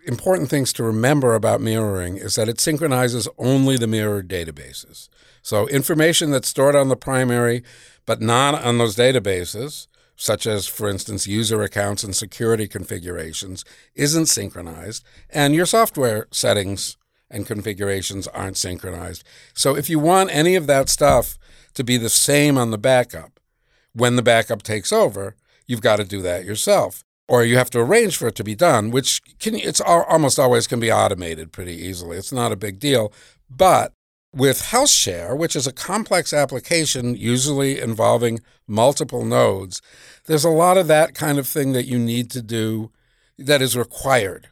important 0.08 0.50
things 0.50 0.74
to 0.74 0.84
remember 0.84 1.36
about 1.36 1.62
mirroring 1.62 2.18
is 2.18 2.34
that 2.36 2.50
it 2.50 2.60
synchronizes 2.60 3.28
only 3.38 3.78
the 3.78 3.86
mirrored 3.86 4.28
databases. 4.28 5.10
So 5.44 5.68
information 5.68 6.32
that's 6.32 6.48
stored 6.48 6.76
on 6.76 6.90
the 6.90 6.96
primary 6.96 7.64
but 8.08 8.20
not 8.20 8.56
on 8.56 8.80
those 8.80 8.96
databases, 8.96 9.86
such 10.16 10.48
as, 10.48 10.66
for 10.66 10.90
instance, 10.90 11.28
user 11.28 11.62
accounts 11.62 12.04
and 12.04 12.16
security 12.16 12.68
configurations, 12.68 13.64
isn't 13.94 14.26
synchronized, 14.26 15.04
and 15.30 15.54
your 15.54 15.68
software 15.68 16.28
settings 16.32 16.98
and 17.34 17.48
configurations 17.48 18.28
aren't 18.28 18.58
synchronized. 18.58 19.24
So 19.54 19.76
if 19.76 19.90
you 19.90 20.00
want 20.00 20.30
any 20.32 20.56
of 20.56 20.68
that 20.68 20.88
stuff 20.88 21.38
to 21.74 21.84
be 21.84 21.98
the 21.98 22.10
same 22.10 22.58
on 22.58 22.72
the 22.72 22.78
backup, 22.78 23.40
when 23.94 24.16
the 24.16 24.22
backup 24.22 24.62
takes 24.64 24.94
over, 24.94 25.36
you've 25.68 25.82
got 25.82 25.98
to 25.98 26.06
do 26.06 26.22
that 26.22 26.46
yourself. 26.46 27.04
Or 27.28 27.44
you 27.44 27.58
have 27.58 27.70
to 27.72 27.80
arrange 27.80 28.18
for 28.18 28.28
it 28.28 28.36
to 28.36 28.44
be 28.44 28.54
done, 28.54 28.92
which 28.92 29.22
can 29.40 29.56
it's 29.56 29.82
almost 29.82 30.38
always 30.38 30.68
can 30.68 30.80
be 30.80 30.92
automated 30.92 31.52
pretty 31.52 31.74
easily. 31.74 32.18
It's 32.18 32.34
not 32.34 32.52
a 32.52 32.58
big 32.58 32.80
deal, 32.80 33.14
but 33.50 33.94
with 34.36 34.62
HealthShare, 34.62 35.38
which 35.38 35.56
is 35.56 35.66
a 35.66 35.72
complex 35.72 36.34
application 36.34 37.16
usually 37.16 37.80
involving 37.80 38.42
multiple 38.68 39.24
nodes, 39.24 39.82
there's 40.26 40.44
a 40.44 40.50
lot 40.50 40.78
of 40.78 40.88
that 40.88 41.14
kind 41.14 41.38
of 41.38 41.48
thing 41.48 41.72
that 41.74 41.86
you 41.86 41.98
need 41.98 42.30
to 42.32 42.42
do 42.42 42.92
that 43.38 43.62
is 43.62 43.78
required 43.78 44.50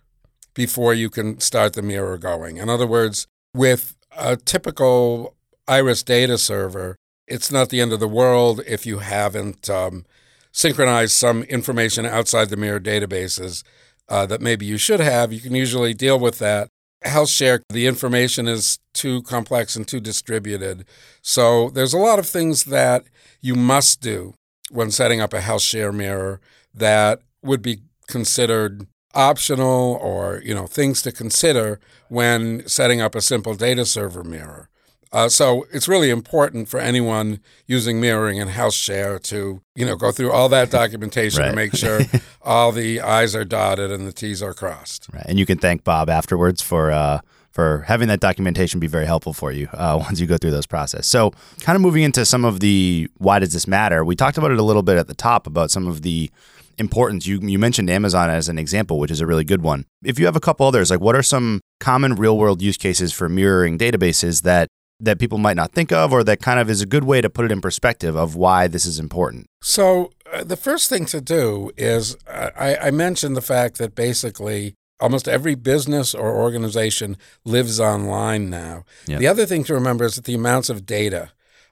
before 0.54 0.94
you 0.94 1.10
can 1.10 1.40
start 1.40 1.74
the 1.74 1.82
mirror 1.82 2.18
going. 2.18 2.58
In 2.58 2.70
other 2.70 2.88
words, 2.88 3.28
with 3.54 3.96
a 4.18 4.36
typical 4.38 5.36
Iris 5.68 6.04
data 6.04 6.38
server, 6.38 6.96
it's 7.28 7.52
not 7.52 7.70
the 7.70 7.82
end 7.82 7.94
of 7.94 8.00
the 8.00 8.08
world 8.08 8.62
if 8.68 8.86
you 8.86 9.00
haven't 9.00 9.70
um, 9.70 10.06
synchronized 10.52 11.14
some 11.14 11.44
information 11.44 12.06
outside 12.06 12.50
the 12.50 12.58
mirror 12.58 12.80
databases 12.80 13.64
uh, 14.10 14.26
that 14.26 14.42
maybe 14.42 14.66
you 14.66 14.78
should 14.78 15.00
have. 15.00 15.32
You 15.32 15.40
can 15.40 15.56
usually 15.56 15.94
deal 15.94 16.20
with 16.20 16.40
that. 16.40 16.68
HealthShare, 17.06 17.62
the 17.70 17.88
information 17.88 18.48
is 18.48 18.78
too 18.94 19.24
complex 19.24 19.76
and 19.76 19.88
too 19.88 20.00
distributed. 20.00 20.86
So 21.22 21.70
there's 21.70 21.94
a 21.94 21.98
lot 21.98 22.20
of 22.20 22.28
things 22.28 22.66
that 22.66 23.06
you 23.42 23.56
must 23.56 24.02
do 24.02 24.36
when 24.70 24.92
setting 24.92 25.20
up 25.20 25.34
a 25.34 25.40
HealthShare 25.40 25.94
mirror 25.94 26.40
that 26.74 27.22
would 27.42 27.62
be 27.62 27.82
considered 28.08 28.86
optional 29.14 29.98
or 30.02 30.42
you 30.44 30.54
know 30.54 30.68
things 30.68 31.02
to 31.04 31.12
consider 31.12 31.80
when 32.10 32.68
setting 32.68 33.02
up 33.02 33.16
a 33.16 33.22
simple 33.22 33.56
data 33.56 33.86
server 33.86 34.24
mirror. 34.24 34.70
Uh, 35.14 35.28
so 35.28 35.68
it's 35.74 35.90
really 35.90 36.10
important 36.10 36.70
for 36.70 36.80
anyone 36.80 37.42
using 37.68 38.00
mirroring 38.00 38.40
and 38.40 38.52
HealthShare 38.52 39.22
to 39.24 39.62
you 39.76 39.86
know 39.86 39.96
go 39.96 40.12
through 40.12 40.32
all 40.32 40.48
that 40.50 40.72
documentation 40.72 41.42
right. 41.42 41.50
to 41.50 41.56
make 41.56 41.76
sure 41.76 42.02
all 42.42 42.72
the 42.72 43.02
I's 43.02 43.36
are 43.36 43.44
dotted 43.44 43.92
and 43.92 44.08
the 44.08 44.14
T's 44.14 44.42
are 44.42 44.54
crossed. 44.54 45.10
Right, 45.14 45.26
and 45.28 45.38
you 45.38 45.46
can 45.46 45.58
thank 45.58 45.84
Bob 45.84 46.10
afterwards 46.10 46.62
for. 46.62 46.92
Uh, 46.92 47.20
for 47.52 47.80
having 47.86 48.08
that 48.08 48.22
documentation 48.22 48.80
be 48.80 48.88
very 48.88 49.06
helpful 49.06 49.34
for 49.34 49.52
you 49.52 49.68
uh, 49.74 49.98
once 50.02 50.22
you 50.22 50.26
go 50.26 50.38
through 50.38 50.52
those 50.52 50.66
process. 50.66 51.06
So, 51.06 51.32
kind 51.60 51.76
of 51.76 51.82
moving 51.82 52.04
into 52.04 52.26
some 52.26 52.46
of 52.46 52.62
the 52.62 53.10
why 53.18 53.40
does 53.40 53.52
this 53.52 53.68
matter? 53.68 54.06
We 54.06 54.16
talked 54.16 54.38
about 54.38 54.52
it 54.52 54.58
a 54.58 54.64
little 54.64 54.84
bit 54.84 54.98
at 54.98 55.08
the 55.08 55.14
top 55.14 55.48
about 55.48 55.70
some 55.70 55.86
of 55.86 56.02
the 56.02 56.32
importance. 56.78 57.28
You 57.28 57.40
you 57.42 57.60
mentioned 57.60 57.90
Amazon 57.90 58.30
as 58.30 58.50
an 58.50 58.58
example, 58.58 59.00
which 59.00 59.12
is 59.12 59.22
a 59.22 59.28
really 59.28 59.44
good 59.44 59.62
one. 59.62 59.86
If 60.04 60.20
you 60.20 60.26
have 60.26 60.36
a 60.36 60.40
couple 60.40 60.66
others, 60.68 60.92
like 60.92 61.00
what 61.00 61.16
are 61.16 61.24
some 61.24 61.62
common 61.80 62.16
real 62.16 62.38
world 62.38 62.62
use 62.62 62.78
cases 62.78 63.14
for 63.14 63.30
mirroring 63.30 63.78
databases 63.78 64.44
that 64.44 64.68
that 65.00 65.20
people 65.20 65.38
might 65.38 65.56
not 65.58 65.72
think 65.72 65.92
of, 65.92 66.14
or 66.14 66.24
that 66.24 66.42
kind 66.42 66.60
of 66.60 66.70
is 66.70 66.82
a 66.82 66.86
good 66.86 67.04
way 67.04 67.22
to 67.22 67.30
put 67.30 67.46
it 67.46 67.52
in 67.52 67.60
perspective 67.60 68.16
of 68.16 68.36
why 68.36 68.68
this 68.68 68.86
is 68.86 69.00
important? 69.00 69.48
So, 69.62 70.12
uh, 70.32 70.44
the 70.44 70.56
first 70.56 70.90
thing 70.90 71.06
to 71.08 71.20
do 71.20 71.72
is 71.76 72.16
uh, 72.28 72.52
I, 72.56 72.76
I 72.76 72.92
mentioned 72.92 73.36
the 73.36 73.42
fact 73.42 73.78
that 73.80 73.96
basically 73.96 74.76
almost 75.00 75.28
every 75.28 75.56
business 75.56 76.14
or 76.14 76.36
organization 76.36 77.18
lives 77.44 77.80
online 77.80 78.50
now. 78.50 78.86
Yep. 79.08 79.20
The 79.20 79.28
other 79.28 79.46
thing 79.48 79.64
to 79.66 79.74
remember 79.74 80.06
is 80.06 80.16
that 80.16 80.26
the 80.26 80.36
amounts 80.36 80.70
of 80.70 80.86
data 80.86 81.32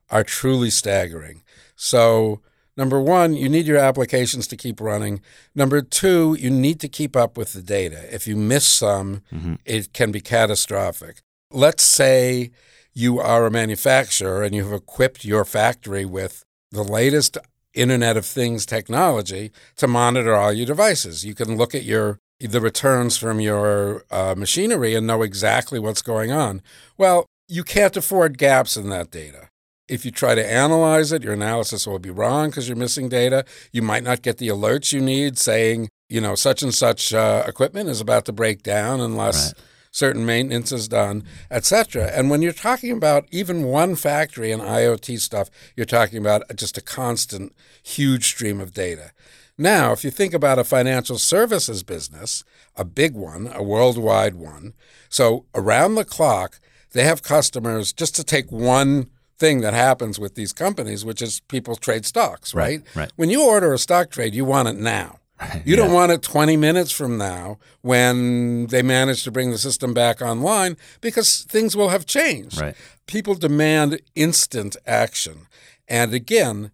are 0.09 0.23
truly 0.23 0.71
staggering. 0.71 1.43
So, 1.75 2.41
number 2.79 2.99
one, 2.99 3.29
you 3.35 3.49
need 3.49 3.67
your 3.67 3.77
applications 3.89 4.47
to 4.47 4.55
keep 4.63 4.79
running. 4.81 5.21
Number 5.53 5.79
two, 5.81 6.35
you 6.39 6.49
need 6.49 6.79
to 6.79 6.87
keep 6.87 7.15
up 7.23 7.37
with 7.37 7.53
the 7.53 7.61
data. 7.61 8.01
If 8.15 8.25
you 8.27 8.35
miss 8.35 8.65
some, 8.65 9.21
Mm-hmm. 9.33 9.55
it 9.65 9.93
can 9.93 10.11
be 10.11 10.21
catastrophic. 10.21 11.15
Let's 11.51 11.83
say 11.83 12.51
you 12.93 13.19
are 13.19 13.45
a 13.45 13.51
manufacturer 13.51 14.43
and 14.43 14.55
you 14.55 14.63
have 14.63 14.73
equipped 14.73 15.23
your 15.25 15.45
factory 15.45 16.05
with 16.05 16.43
the 16.71 16.83
latest 16.83 17.37
Internet 17.73 18.17
of 18.17 18.25
Things 18.25 18.65
technology 18.65 19.51
to 19.77 19.87
monitor 19.87 20.33
all 20.35 20.51
your 20.53 20.65
devices. 20.65 21.23
You 21.25 21.35
can 21.35 21.55
look 21.57 21.75
at 21.75 21.83
your 21.83 22.17
the 22.39 22.61
returns 22.61 23.17
from 23.17 23.39
your 23.41 24.05
uh, 24.09 24.33
machinery 24.37 24.95
and 24.95 25.05
know 25.05 25.21
exactly 25.23 25.77
what's 25.79 26.01
going 26.01 26.31
on. 26.31 26.61
Well, 26.97 27.25
you 27.49 27.63
can't 27.63 27.97
afford 27.97 28.37
gaps 28.37 28.77
in 28.77 28.89
that 28.89 29.11
data. 29.11 29.48
If 29.89 30.05
you 30.05 30.11
try 30.11 30.35
to 30.35 30.51
analyze 30.51 31.11
it, 31.11 31.23
your 31.23 31.33
analysis 31.33 31.87
will 31.87 31.99
be 31.99 32.09
wrong 32.11 32.49
because 32.49 32.67
you're 32.67 32.77
missing 32.77 33.09
data. 33.09 33.43
You 33.71 33.81
might 33.81 34.03
not 34.03 34.21
get 34.21 34.37
the 34.37 34.47
alerts 34.47 34.93
you 34.93 35.01
need 35.01 35.37
saying, 35.37 35.89
you 36.07 36.21
know, 36.21 36.35
such 36.35 36.61
and 36.61 36.73
such 36.73 37.13
uh, 37.13 37.43
equipment 37.47 37.89
is 37.89 37.99
about 38.01 38.25
to 38.25 38.31
break 38.31 38.63
down 38.63 39.01
unless 39.01 39.47
Right. 39.47 39.63
certain 39.91 40.25
maintenance 40.25 40.71
is 40.71 40.87
done, 40.87 41.23
etc. 41.49 42.11
And 42.13 42.29
when 42.29 42.41
you're 42.43 42.53
talking 42.53 42.91
about 42.91 43.25
even 43.31 43.63
one 43.63 43.95
factory 43.95 44.51
and 44.51 44.61
IoT 44.61 45.19
stuff, 45.19 45.49
you're 45.75 45.85
talking 45.85 46.19
about 46.19 46.43
just 46.55 46.77
a 46.77 46.81
constant, 46.81 47.55
huge 47.83 48.25
stream 48.25 48.59
of 48.61 48.73
data. 48.73 49.11
Now, 49.57 49.91
if 49.91 50.03
you 50.03 50.11
think 50.11 50.33
about 50.33 50.59
a 50.59 50.63
financial 50.63 51.17
services 51.17 51.83
business, 51.83 52.43
a 52.77 52.85
big 52.85 53.13
one, 53.13 53.51
a 53.53 53.61
worldwide 53.61 54.35
one, 54.35 54.73
so 55.09 55.45
around 55.53 55.95
the 55.95 56.05
clock, 56.05 56.59
they 56.93 57.03
have 57.03 57.23
customers 57.23 57.91
just 57.91 58.15
to 58.15 58.23
take 58.23 58.51
one 58.51 59.09
thing 59.39 59.61
that 59.61 59.73
happens 59.73 60.19
with 60.19 60.35
these 60.35 60.53
companies, 60.53 61.05
which 61.05 61.21
is 61.21 61.39
people 61.47 61.75
trade 61.75 62.05
stocks, 62.05 62.53
right? 62.53 62.79
Right, 62.79 62.95
right. 62.95 63.11
When 63.15 63.29
you 63.29 63.45
order 63.45 63.73
a 63.73 63.77
stock 63.77 64.11
trade, 64.11 64.35
you 64.35 64.45
want 64.45 64.67
it 64.67 64.75
now. 64.75 65.19
You 65.65 65.77
don't 65.77 65.93
want 65.93 66.11
it 66.11 66.21
20 66.21 66.57
minutes 66.57 66.91
from 66.91 67.17
now 67.17 67.59
when 67.81 68.67
they 68.67 68.81
manage 68.81 69.23
to 69.23 69.31
bring 69.31 69.51
the 69.51 69.57
system 69.57 69.93
back 69.93 70.21
online 70.21 70.75
because 70.99 71.43
things 71.43 71.77
will 71.77 71.89
have 71.89 72.05
changed. 72.05 72.59
Right. 72.59 72.75
People 73.07 73.35
demand 73.35 74.01
instant 74.15 74.75
action. 74.85 75.47
And 75.87 76.13
again, 76.13 76.71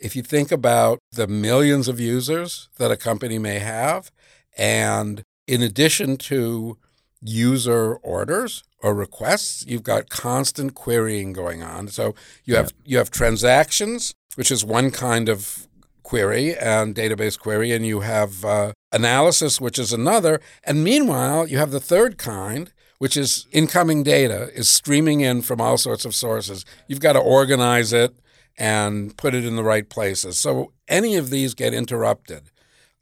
if 0.00 0.16
you 0.16 0.22
think 0.22 0.50
about 0.50 0.98
the 1.12 1.28
millions 1.28 1.86
of 1.86 2.00
users 2.00 2.68
that 2.78 2.90
a 2.90 2.96
company 2.96 3.38
may 3.38 3.60
have, 3.60 4.10
and 4.56 5.22
in 5.46 5.62
addition 5.62 6.16
to 6.16 6.76
user 7.20 7.96
orders 7.96 8.62
or 8.82 8.94
requests, 8.94 9.64
you've 9.66 9.82
got 9.82 10.08
constant 10.08 10.74
querying 10.74 11.32
going 11.32 11.62
on. 11.62 11.88
So 11.88 12.14
you 12.44 12.56
have 12.56 12.72
you 12.84 12.98
have 12.98 13.10
transactions, 13.10 14.14
which 14.36 14.50
is 14.50 14.64
one 14.64 14.90
kind 14.90 15.28
of 15.28 15.66
query 16.02 16.56
and 16.56 16.94
database 16.94 17.38
query, 17.38 17.72
and 17.72 17.84
you 17.84 18.00
have 18.00 18.44
uh, 18.44 18.72
analysis, 18.92 19.60
which 19.60 19.78
is 19.78 19.92
another. 19.92 20.40
And 20.64 20.82
meanwhile, 20.82 21.46
you 21.46 21.58
have 21.58 21.70
the 21.70 21.80
third 21.80 22.18
kind, 22.18 22.72
which 22.98 23.16
is 23.16 23.46
incoming 23.52 24.02
data 24.04 24.50
is 24.54 24.68
streaming 24.70 25.20
in 25.20 25.42
from 25.42 25.60
all 25.60 25.76
sorts 25.76 26.04
of 26.04 26.14
sources. 26.14 26.64
You've 26.86 27.00
got 27.00 27.12
to 27.12 27.20
organize 27.20 27.92
it 27.92 28.14
and 28.56 29.16
put 29.16 29.34
it 29.34 29.44
in 29.44 29.56
the 29.56 29.62
right 29.62 29.88
places. 29.88 30.38
So 30.38 30.72
any 30.88 31.16
of 31.16 31.30
these 31.30 31.54
get 31.54 31.74
interrupted, 31.74 32.50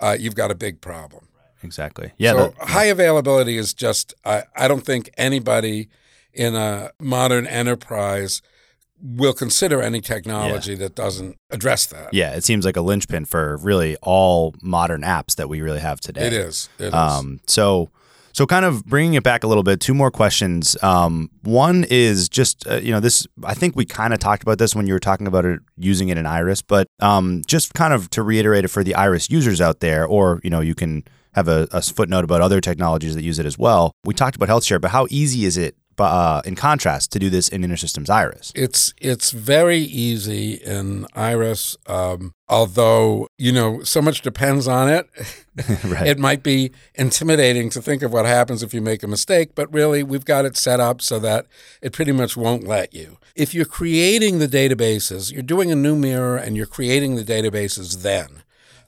uh, 0.00 0.16
you've 0.18 0.34
got 0.34 0.50
a 0.50 0.54
big 0.54 0.80
problem. 0.80 1.25
Exactly. 1.62 2.12
Yeah. 2.18 2.32
so 2.32 2.54
high 2.60 2.84
availability 2.86 3.56
is 3.56 3.74
just 3.74 4.14
I, 4.24 4.44
I 4.56 4.68
don't 4.68 4.84
think 4.84 5.10
anybody 5.16 5.88
in 6.32 6.54
a 6.54 6.90
modern 7.00 7.46
enterprise 7.46 8.42
will 9.02 9.34
consider 9.34 9.82
any 9.82 10.00
technology 10.00 10.74
that 10.74 10.94
doesn't 10.94 11.36
address 11.50 11.86
that. 11.86 12.12
yeah. 12.14 12.34
It 12.34 12.44
seems 12.44 12.64
like 12.64 12.76
a 12.76 12.80
linchpin 12.80 13.26
for 13.26 13.58
really 13.58 13.96
all 14.02 14.54
modern 14.62 15.02
apps 15.02 15.36
that 15.36 15.48
we 15.48 15.60
really 15.60 15.80
have 15.80 16.00
today. 16.00 16.26
It 16.26 16.32
is. 16.32 16.68
It 16.78 16.86
is. 16.86 16.94
Um, 16.94 17.40
so, 17.46 17.90
so 18.32 18.46
kind 18.46 18.64
of 18.64 18.84
bringing 18.84 19.14
it 19.14 19.22
back 19.22 19.44
a 19.44 19.46
little 19.46 19.62
bit, 19.62 19.80
two 19.80 19.94
more 19.94 20.10
questions. 20.10 20.76
Um, 20.82 21.30
one 21.42 21.84
is 21.90 22.28
just, 22.28 22.66
uh, 22.66 22.76
you 22.76 22.90
know, 22.90 23.00
this, 23.00 23.26
I 23.44 23.54
think 23.54 23.76
we 23.76 23.84
kind 23.84 24.12
of 24.14 24.18
talked 24.18 24.42
about 24.42 24.58
this 24.58 24.74
when 24.74 24.86
you 24.86 24.94
were 24.94 25.00
talking 25.00 25.26
about 25.26 25.44
it, 25.44 25.60
using 25.76 26.08
it 26.08 26.18
in 26.18 26.26
Iris, 26.26 26.62
but 26.62 26.86
um, 27.00 27.42
just 27.46 27.74
kind 27.74 27.92
of 27.92 28.08
to 28.10 28.22
reiterate 28.22 28.64
it 28.64 28.68
for 28.68 28.82
the 28.82 28.94
Iris 28.94 29.30
users 29.30 29.60
out 29.60 29.80
there, 29.80 30.06
or, 30.06 30.40
you 30.42 30.50
know, 30.50 30.60
you 30.60 30.74
can 30.74 31.04
have 31.36 31.48
a, 31.48 31.68
a 31.70 31.82
footnote 31.82 32.24
about 32.24 32.40
other 32.40 32.60
technologies 32.60 33.14
that 33.14 33.22
use 33.22 33.38
it 33.38 33.46
as 33.46 33.58
well. 33.58 33.92
We 34.04 34.14
talked 34.14 34.34
about 34.34 34.48
HealthShare, 34.48 34.80
but 34.80 34.90
how 34.90 35.06
easy 35.10 35.44
is 35.44 35.58
it, 35.58 35.76
uh, 35.98 36.40
in 36.44 36.56
contrast, 36.56 37.12
to 37.12 37.18
do 37.18 37.30
this 37.30 37.48
in 37.48 37.62
InterSystems 37.62 38.10
Iris? 38.10 38.52
It's 38.54 38.92
it's 39.00 39.30
very 39.30 39.78
easy 39.78 40.54
in 40.54 41.06
Iris, 41.14 41.76
um, 41.86 42.32
although 42.48 43.28
you 43.38 43.52
know 43.52 43.82
so 43.82 44.00
much 44.02 44.22
depends 44.22 44.66
on 44.66 44.88
it. 44.88 45.08
right. 45.84 46.06
It 46.06 46.18
might 46.18 46.42
be 46.42 46.70
intimidating 46.94 47.70
to 47.70 47.80
think 47.80 48.02
of 48.02 48.12
what 48.12 48.26
happens 48.26 48.62
if 48.62 48.74
you 48.74 48.82
make 48.82 49.02
a 49.02 49.08
mistake, 49.08 49.54
but 49.54 49.72
really 49.72 50.02
we've 50.02 50.24
got 50.24 50.44
it 50.44 50.56
set 50.56 50.80
up 50.80 51.00
so 51.00 51.18
that 51.20 51.46
it 51.80 51.94
pretty 51.94 52.12
much 52.12 52.36
won't 52.36 52.64
let 52.64 52.92
you. 52.92 53.16
If 53.34 53.54
you're 53.54 53.64
creating 53.64 54.38
the 54.38 54.48
databases, 54.48 55.32
you're 55.32 55.42
doing 55.42 55.72
a 55.72 55.76
new 55.76 55.96
mirror 55.96 56.36
and 56.36 56.56
you're 56.56 56.66
creating 56.66 57.16
the 57.16 57.24
databases 57.24 58.02
then. 58.02 58.42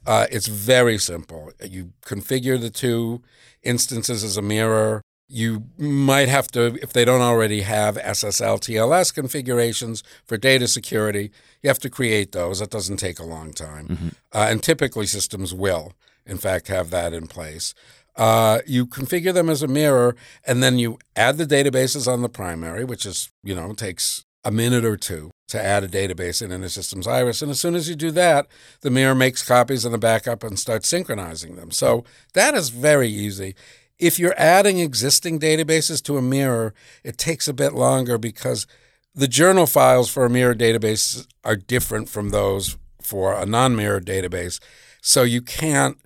Uh, 0.06 0.26
it's 0.30 0.46
very 0.46 0.98
simple. 0.98 1.52
You 1.62 1.92
configure 2.04 2.60
the 2.60 2.70
two 2.70 3.22
instances 3.62 4.24
as 4.24 4.36
a 4.36 4.42
mirror. 4.42 5.02
You 5.28 5.64
might 5.76 6.28
have 6.28 6.48
to, 6.48 6.78
if 6.80 6.92
they 6.94 7.04
don't 7.04 7.20
already 7.20 7.60
have 7.60 7.96
SSL 7.96 8.60
TLS 8.60 9.14
configurations 9.14 10.02
for 10.24 10.38
data 10.38 10.66
security, 10.66 11.30
you 11.62 11.68
have 11.68 11.78
to 11.80 11.90
create 11.90 12.32
those. 12.32 12.60
That 12.60 12.70
doesn't 12.70 12.96
take 12.96 13.18
a 13.18 13.24
long 13.24 13.52
time. 13.52 14.14
Uh, 14.32 14.46
and 14.48 14.62
typically 14.62 15.06
systems 15.06 15.52
will, 15.52 15.92
in 16.24 16.38
fact, 16.38 16.68
have 16.68 16.88
that 16.90 17.12
in 17.12 17.26
place. 17.26 17.74
Uh, 18.16 18.60
you 18.66 18.86
configure 18.86 19.32
them 19.32 19.48
as 19.48 19.62
a 19.62 19.68
mirror, 19.68 20.16
and 20.44 20.62
then 20.62 20.78
you 20.78 20.98
add 21.14 21.36
the 21.36 21.46
databases 21.46 22.10
on 22.10 22.22
the 22.22 22.28
primary, 22.28 22.84
which 22.84 23.06
is, 23.06 23.30
you 23.44 23.54
know, 23.54 23.72
takes 23.74 24.24
a 24.44 24.50
minute 24.50 24.84
or 24.84 24.96
two 24.96 25.30
to 25.48 25.62
add 25.62 25.82
a 25.82 25.88
database 25.88 26.42
in 26.42 26.50
InterSystems 26.50 27.06
Iris. 27.06 27.42
And 27.42 27.50
as 27.50 27.60
soon 27.60 27.74
as 27.74 27.88
you 27.88 27.94
do 27.94 28.10
that, 28.12 28.46
the 28.82 28.90
mirror 28.90 29.14
makes 29.14 29.46
copies 29.46 29.84
of 29.84 29.92
the 29.92 29.98
backup 29.98 30.44
and 30.44 30.58
starts 30.58 30.88
synchronizing 30.88 31.56
them. 31.56 31.70
So 31.70 32.04
that 32.34 32.54
is 32.54 32.68
very 32.68 33.08
easy. 33.08 33.54
If 33.98 34.18
you're 34.18 34.38
adding 34.38 34.78
existing 34.78 35.40
databases 35.40 36.02
to 36.04 36.18
a 36.18 36.22
mirror, 36.22 36.74
it 37.02 37.18
takes 37.18 37.48
a 37.48 37.54
bit 37.54 37.74
longer 37.74 38.18
because 38.18 38.66
the 39.14 39.26
journal 39.26 39.66
files 39.66 40.08
for 40.10 40.24
a 40.24 40.30
mirror 40.30 40.54
database 40.54 41.26
are 41.44 41.56
different 41.56 42.08
from 42.08 42.30
those 42.30 42.76
for 43.02 43.32
a 43.32 43.46
non 43.46 43.74
mirror 43.74 44.00
database. 44.00 44.60
So 45.00 45.22
you 45.22 45.42
can't 45.42 45.98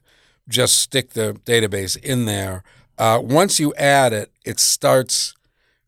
just 0.49 0.79
stick 0.79 1.11
the 1.11 1.35
database 1.45 1.97
in 1.97 2.25
there. 2.25 2.63
Uh, 2.97 3.21
once 3.23 3.59
you 3.59 3.75
add 3.75 4.13
it, 4.13 4.33
it 4.45 4.61
starts 4.61 5.35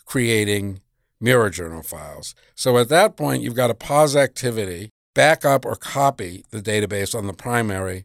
creating 0.04 0.80
mirror 1.24 1.50
journal 1.50 1.82
files. 1.82 2.34
So 2.54 2.76
at 2.78 2.90
that 2.90 3.16
point, 3.16 3.42
you've 3.42 3.56
got 3.56 3.68
to 3.68 3.74
pause 3.74 4.14
activity, 4.14 4.90
back 5.14 5.44
up 5.44 5.64
or 5.64 5.74
copy 5.74 6.44
the 6.50 6.60
database 6.60 7.14
on 7.14 7.26
the 7.26 7.32
primary, 7.32 8.04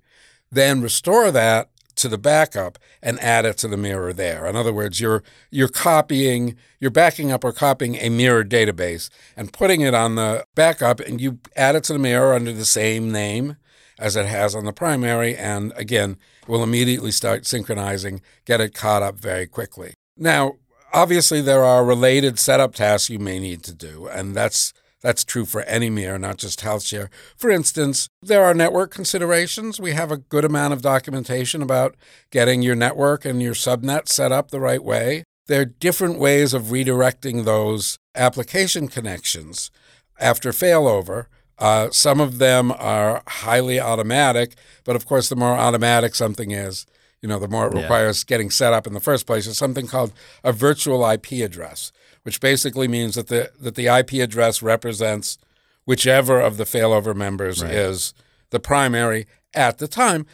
then 0.51 0.81
restore 0.81 1.29
that 1.31 1.69
to 1.97 2.07
the 2.07 2.17
backup 2.17 2.79
and 3.03 3.19
add 3.19 3.43
it 3.43 3.57
to 3.57 3.67
the 3.67 3.75
mirror 3.75 4.13
there. 4.13 4.45
In 4.45 4.55
other 4.55 4.71
words, 4.71 5.01
you're 5.01 5.21
you're 5.51 5.67
copying, 5.67 6.55
you're 6.79 6.91
backing 6.91 7.29
up 7.29 7.43
or 7.43 7.51
copying 7.51 7.95
a 7.97 8.09
mirror 8.09 8.45
database 8.45 9.09
and 9.35 9.51
putting 9.51 9.81
it 9.81 9.93
on 9.93 10.15
the 10.15 10.45
backup 10.55 11.01
and 11.01 11.19
you 11.19 11.39
add 11.57 11.75
it 11.75 11.83
to 11.85 11.93
the 11.93 11.99
mirror 11.99 12.33
under 12.33 12.53
the 12.53 12.65
same 12.65 13.11
name 13.11 13.57
as 13.99 14.15
it 14.15 14.25
has 14.25 14.55
on 14.55 14.63
the 14.63 14.71
primary 14.71 15.35
and 15.35 15.73
again, 15.75 16.17
will 16.47 16.63
immediately 16.63 17.11
start 17.11 17.45
synchronizing, 17.45 18.21
get 18.45 18.61
it 18.61 18.73
caught 18.73 19.03
up 19.03 19.19
very 19.19 19.45
quickly. 19.45 19.93
Now, 20.15 20.53
obviously 20.93 21.41
there 21.41 21.63
are 21.63 21.86
related 21.86 22.39
setup 22.39 22.75
tasks 22.75 23.10
you 23.10 23.19
may 23.19 23.39
need 23.39 23.63
to 23.63 23.74
do 23.74 24.08
and 24.08 24.36
that's 24.36 24.74
that's 25.01 25.24
true 25.24 25.46
for 25.46 25.62
any 25.62 25.89
mirror, 25.89 26.19
not 26.19 26.38
just 26.38 26.60
HealthShare. 26.60 27.10
For 27.38 27.50
instance, 27.50 28.10
there 28.22 28.43
are 28.43 28.53
network 28.53 28.91
considerations. 28.91 29.79
We 29.79 29.93
have 29.93 30.12
a 30.12 30.17
good 30.17 30.43
amount 30.43 30.74
of 30.74 30.81
documentation 30.81 31.62
about 31.62 31.96
getting 32.31 32.62
your 32.62 32.75
network 32.75 33.24
and 33.24 33.41
your 33.41 33.53
subnet 33.53 34.10
set 34.10 34.31
up 34.31 34.51
the 34.51 34.60
right 34.60 34.84
way. 34.84 35.24
There 35.48 35.62
are 35.62 35.65
different 35.65 36.19
ways 36.19 36.53
of 36.53 36.63
redirecting 36.63 37.46
those 37.46 37.98
application 38.13 38.88
connections 38.88 39.72
after 40.19 40.51
failover. 40.51 41.27
Uh, 41.58 41.89
some 41.91 42.19
of 42.19 42.38
them 42.38 42.72
are 42.72 43.24
highly 43.27 43.79
automatic, 43.79 44.55
but 44.84 44.96
of 44.96 45.05
course, 45.05 45.29
the 45.29 45.36
more 45.36 45.55
automatic 45.55 46.13
something 46.13 46.51
is, 46.51 46.86
you 47.21 47.29
know, 47.29 47.39
the 47.39 47.47
more 47.47 47.67
it 47.67 47.73
requires 47.73 48.23
yeah. 48.23 48.29
getting 48.35 48.49
set 48.49 48.73
up 48.73 48.88
in 48.88 48.93
the 48.93 48.99
first 48.99 49.25
place. 49.25 49.47
Is 49.47 49.57
something 49.57 49.88
called 49.88 50.13
a 50.43 50.51
virtual 50.51 51.07
IP 51.09 51.31
address 51.43 51.91
which 52.23 52.39
basically 52.39 52.88
means 52.88 53.15
that 53.15 53.27
the 53.27 53.51
that 53.59 53.75
the 53.75 53.88
IP 53.88 54.13
address 54.13 54.61
represents 54.61 55.38
whichever 55.85 56.39
of 56.39 56.57
the 56.57 56.63
failover 56.63 57.15
members 57.15 57.63
right. 57.63 57.71
is 57.71 58.13
the 58.51 58.59
primary 58.59 59.27
at 59.53 59.77
the 59.77 59.88
time. 59.88 60.25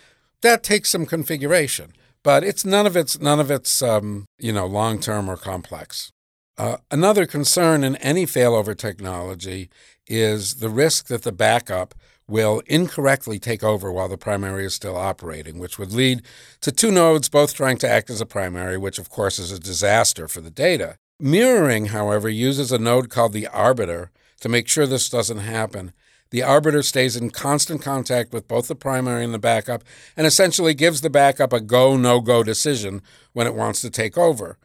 That 0.42 0.64
takes 0.64 0.90
some 0.90 1.06
configuration, 1.06 1.94
but 2.24 2.44
it's 2.44 2.66
none 2.66 2.86
of 2.86 2.96
it's 2.96 3.20
none 3.20 3.40
of 3.40 3.50
it's 3.50 3.82
um, 3.82 4.26
you 4.38 4.52
know 4.52 4.66
long 4.66 5.00
term 5.00 5.30
or 5.30 5.38
complex. 5.38 6.12
Uh, 6.58 6.78
another 6.90 7.26
concern 7.26 7.84
in 7.84 7.98
any 7.98 8.26
failover 8.26 8.78
technology 8.78 9.70
is 10.08 10.56
the 10.56 10.70
risk 10.70 11.08
that 11.08 11.24
the 11.24 11.32
backup 11.32 11.94
will 12.28 12.62
incorrectly 12.66 13.40
take 13.40 13.64
over 13.64 13.92
while 13.92 14.10
the 14.10 14.18
primary 14.18 14.66
is 14.66 14.74
still 14.74 14.98
operating, 14.98 15.60
which 15.60 15.78
would 15.78 15.94
lead 15.94 16.22
to 16.62 16.72
two 16.72 16.92
nodes 16.92 17.30
both 17.30 17.54
trying 17.54 17.78
to 17.78 17.90
act 17.90 18.10
as 18.10 18.22
a 18.22 18.26
primary, 18.26 18.78
which 18.78 18.98
of 18.98 19.10
course 19.10 19.38
is 19.38 19.52
a 19.52 19.60
disaster 19.60 20.28
for 20.28 20.42
the 20.42 20.50
data. 20.50 20.98
Mirroring, 21.20 21.88
however, 21.88 22.28
uses 22.28 22.72
a 22.72 22.80
node 22.80 23.10
called 23.10 23.34
the 23.34 23.48
arbiter 23.48 24.12
to 24.42 24.50
make 24.50 24.68
sure 24.68 24.86
this 24.86 25.10
doesn't 25.10 25.40
happen. 25.40 25.94
The 26.32 26.44
arbiter 26.44 26.84
stays 26.84 27.16
in 27.16 27.30
constant 27.30 27.82
contact 27.82 28.34
with 28.34 28.48
both 28.48 28.68
the 28.68 28.76
primary 28.76 29.24
and 29.24 29.34
the 29.34 29.40
backup 29.40 29.84
and 30.18 30.28
essentially 30.28 30.74
gives 30.74 31.02
the 31.02 31.10
backup 31.10 31.54
a 31.54 31.62
go 31.62 31.96
no 31.96 32.20
go 32.20 32.44
decision 32.44 33.02
when 33.34 33.48
it 33.48 33.56
wants 33.56 33.80
to 33.82 33.90
take 33.90 34.18
over. 34.18 34.58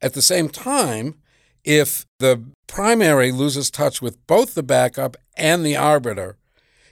At 0.00 0.14
the 0.14 0.22
same 0.22 0.48
time, 0.48 1.16
if 1.64 2.06
the 2.18 2.42
primary 2.66 3.32
loses 3.32 3.70
touch 3.70 4.00
with 4.00 4.24
both 4.26 4.54
the 4.54 4.62
backup 4.62 5.16
and 5.36 5.66
the 5.66 5.76
arbiter, 5.76 6.37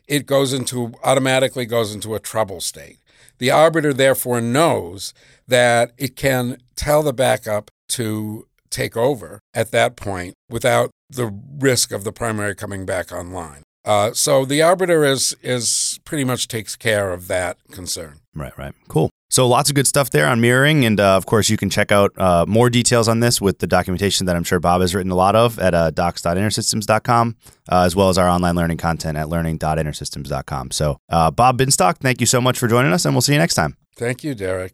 it 0.08 0.26
goes 0.26 0.52
into 0.52 0.92
automatically 1.02 1.66
goes 1.66 1.94
into 1.94 2.14
a 2.14 2.20
trouble 2.20 2.60
state. 2.60 2.98
The 3.38 3.50
arbiter 3.50 3.92
therefore 3.92 4.40
knows 4.40 5.12
that 5.46 5.92
it 5.98 6.16
can 6.16 6.58
tell 6.74 7.02
the 7.02 7.12
backup 7.12 7.70
to 7.90 8.46
take 8.70 8.96
over 8.96 9.40
at 9.54 9.70
that 9.70 9.96
point 9.96 10.34
without 10.48 10.90
the 11.08 11.32
risk 11.58 11.92
of 11.92 12.04
the 12.04 12.12
primary 12.12 12.54
coming 12.54 12.84
back 12.84 13.12
online. 13.12 13.62
Uh, 13.84 14.12
so 14.12 14.44
the 14.44 14.60
arbiter 14.60 15.04
is 15.04 15.36
is 15.42 16.00
pretty 16.04 16.24
much 16.24 16.48
takes 16.48 16.74
care 16.74 17.12
of 17.12 17.28
that 17.28 17.56
concern. 17.70 18.18
Right, 18.34 18.56
right, 18.58 18.74
cool. 18.88 19.10
So 19.36 19.46
lots 19.46 19.68
of 19.68 19.76
good 19.76 19.86
stuff 19.86 20.08
there 20.08 20.26
on 20.26 20.40
mirroring, 20.40 20.86
and 20.86 20.98
uh, 20.98 21.14
of 21.14 21.26
course 21.26 21.50
you 21.50 21.58
can 21.58 21.68
check 21.68 21.92
out 21.92 22.10
uh, 22.16 22.46
more 22.48 22.70
details 22.70 23.06
on 23.06 23.20
this 23.20 23.38
with 23.38 23.58
the 23.58 23.66
documentation 23.66 24.24
that 24.24 24.34
I'm 24.34 24.44
sure 24.44 24.58
Bob 24.58 24.80
has 24.80 24.94
written 24.94 25.12
a 25.12 25.14
lot 25.14 25.36
of 25.36 25.58
at 25.58 25.74
uh, 25.74 25.90
docs.intersystems.com, 25.90 27.36
uh, 27.70 27.82
as 27.82 27.94
well 27.94 28.08
as 28.08 28.16
our 28.16 28.30
online 28.30 28.56
learning 28.56 28.78
content 28.78 29.18
at 29.18 29.28
learning.intersystems.com. 29.28 30.70
So 30.70 30.96
uh, 31.10 31.30
Bob 31.30 31.58
Binstock, 31.58 31.98
thank 31.98 32.22
you 32.22 32.26
so 32.26 32.40
much 32.40 32.58
for 32.58 32.66
joining 32.66 32.94
us, 32.94 33.04
and 33.04 33.14
we'll 33.14 33.20
see 33.20 33.34
you 33.34 33.38
next 33.38 33.56
time. 33.56 33.76
Thank 33.94 34.24
you, 34.24 34.34
Derek. 34.34 34.72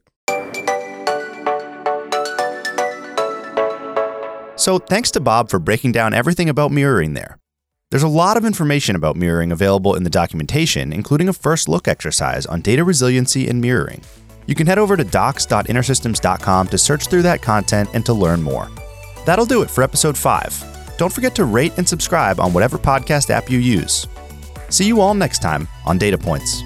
So 4.54 4.78
thanks 4.78 5.10
to 5.10 5.20
Bob 5.20 5.50
for 5.50 5.58
breaking 5.58 5.90
down 5.90 6.14
everything 6.14 6.48
about 6.48 6.70
mirroring 6.70 7.14
there. 7.14 7.36
There's 7.90 8.04
a 8.04 8.08
lot 8.08 8.36
of 8.36 8.44
information 8.44 8.94
about 8.94 9.16
mirroring 9.16 9.50
available 9.50 9.96
in 9.96 10.04
the 10.04 10.08
documentation, 10.08 10.92
including 10.92 11.28
a 11.28 11.32
first 11.32 11.68
look 11.68 11.88
exercise 11.88 12.46
on 12.46 12.60
data 12.60 12.84
resiliency 12.84 13.48
and 13.48 13.60
mirroring. 13.60 14.02
You 14.46 14.54
can 14.54 14.66
head 14.66 14.78
over 14.78 14.96
to 14.96 15.04
docs.intersystems.com 15.04 16.68
to 16.68 16.78
search 16.78 17.06
through 17.08 17.22
that 17.22 17.42
content 17.42 17.90
and 17.94 18.04
to 18.06 18.12
learn 18.12 18.42
more. 18.42 18.68
That'll 19.24 19.46
do 19.46 19.62
it 19.62 19.70
for 19.70 19.82
episode 19.82 20.16
5. 20.16 20.96
Don't 20.98 21.12
forget 21.12 21.34
to 21.36 21.44
rate 21.44 21.72
and 21.78 21.88
subscribe 21.88 22.40
on 22.40 22.52
whatever 22.52 22.78
podcast 22.78 23.30
app 23.30 23.50
you 23.50 23.58
use. 23.58 24.06
See 24.68 24.86
you 24.86 25.00
all 25.00 25.14
next 25.14 25.42
time 25.42 25.68
on 25.84 25.98
Data 25.98 26.18
Points. 26.18 26.62